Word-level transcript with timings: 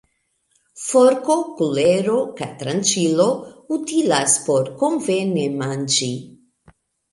Forko, 0.83 1.35
kulero 1.59 2.15
kaj 2.39 2.47
tranĉilo 2.63 3.29
utilas 3.79 4.41
por 4.49 4.75
konvene 4.83 5.47
manĝi. 5.63 6.13